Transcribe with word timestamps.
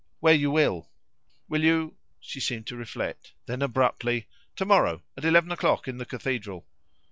"Where 0.19 0.33
you 0.33 0.49
will." 0.49 0.89
"Will 1.47 1.63
you" 1.63 1.95
She 2.19 2.39
seemed 2.39 2.65
to 2.65 2.75
reflect; 2.75 3.33
then 3.45 3.61
abruptly, 3.61 4.25
"To 4.55 4.65
morrow 4.65 5.03
at 5.15 5.25
eleven 5.25 5.51
o'clock 5.51 5.87
in 5.87 5.97
the 5.99 6.05
cathedral." 6.07 6.65